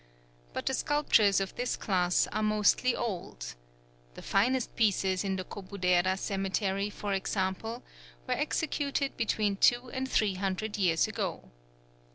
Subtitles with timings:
[0.53, 3.53] But the sculptures of this class are mostly old;
[4.15, 7.83] the finest pieces in the Kobudera cemetery, for example,
[8.27, 11.51] were executed between two and three hundred years ago.